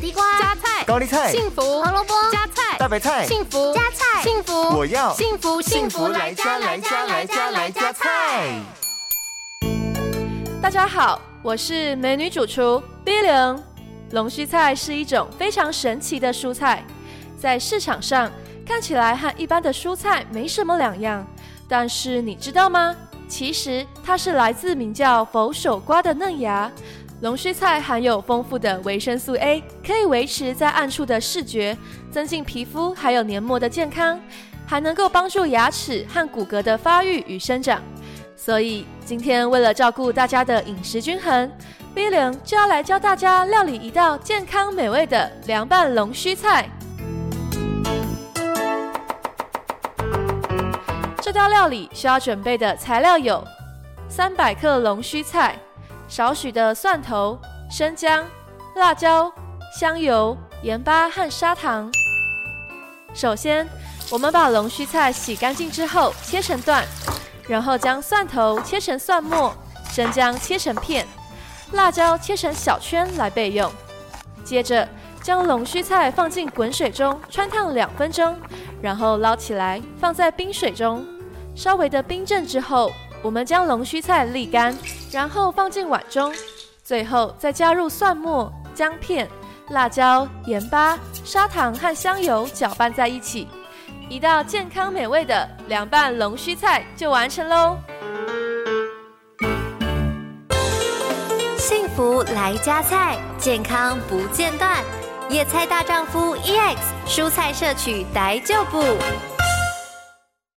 [0.00, 8.58] 地瓜、加菜、高丽菜、幸福、胡萝卜、加菜、大白菜、幸福、加菜、幸福，我要幸福幸福来加来加来加来加菜。
[10.62, 13.62] 大家好，我是美女主厨 B 零。
[14.12, 16.82] 龙须菜是一种非常神奇的蔬菜，
[17.38, 18.32] 在市场上
[18.66, 21.26] 看起来和一般的蔬菜没什么两样，
[21.68, 22.96] 但是你知道吗？
[23.28, 26.68] 其实它是来自名叫佛手瓜的嫩芽。
[27.22, 31.76] 龙须菜含有丰富的维生素 A，可以维持在暗处的视觉，
[32.10, 34.18] 增进皮肤还有黏膜的健康，
[34.66, 37.82] 还能够帮助牙齿和骨骼的发育与生长。
[38.34, 41.52] 所以今天为了照顾大家的饮食均衡
[41.94, 46.70] ，B 零就要来教大家料理一道健康美味的凉拌龙须菜。
[51.20, 53.44] 这道料理需要准备的材料有：
[54.08, 55.58] 三百克龙须菜、
[56.10, 57.38] 少许的蒜头、
[57.70, 58.26] 生姜、
[58.74, 59.32] 辣椒、
[59.78, 61.88] 香油、盐巴和砂糖。
[63.14, 63.64] 首先，
[64.10, 66.84] 我们把龙须菜洗干净之后切成段，
[67.46, 69.54] 然后将蒜头切成蒜末，
[69.92, 71.06] 生姜切成片，
[71.70, 73.70] 辣椒切成小圈来备用。
[74.42, 74.88] 接着，
[75.22, 78.36] 将龙须菜放进滚水中汆烫两分钟，
[78.82, 81.06] 然后捞起来放在冰水中。
[81.54, 82.90] 稍微的冰镇之后，
[83.22, 84.76] 我们将龙须菜沥干，
[85.12, 86.34] 然后放进碗中，
[86.82, 89.28] 最后再加入蒜末、姜片、
[89.68, 93.46] 辣椒、盐巴、砂糖和香油搅拌在一起，
[94.08, 97.76] 一道健康美味的凉拌龙须菜就完成喽！
[101.58, 104.82] 幸福来加菜，健康不间断，
[105.28, 108.82] 野菜大丈夫 EX，蔬菜摄取逮就补。